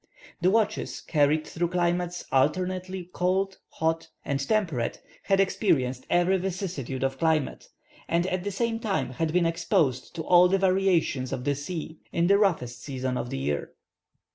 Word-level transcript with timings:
The 0.41 0.49
watches, 0.49 0.99
carried 0.99 1.45
through 1.45 1.67
climates 1.67 2.25
alternately 2.31 3.11
cold, 3.13 3.59
hot, 3.69 4.07
and 4.25 4.39
temperate, 4.39 4.99
had 5.25 5.39
experienced 5.39 6.07
every 6.09 6.37
vicissitude 6.39 7.03
of 7.03 7.19
climate, 7.19 7.67
and 8.07 8.25
at 8.25 8.43
the 8.43 8.49
same 8.49 8.79
time 8.79 9.11
had 9.11 9.31
been 9.31 9.45
exposed 9.45 10.15
to 10.15 10.23
all 10.23 10.47
the 10.47 10.57
variations 10.57 11.31
of 11.31 11.43
the 11.43 11.53
sea, 11.53 11.99
in 12.11 12.25
the 12.25 12.39
roughest 12.39 12.81
season 12.81 13.15
of 13.15 13.29
the 13.29 13.37
year. 13.37 13.73